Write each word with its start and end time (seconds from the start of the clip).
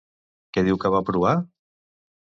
Què 0.57 0.63
diu 0.69 0.79
que 0.85 0.91
va 0.95 1.03
provar? 1.13 1.37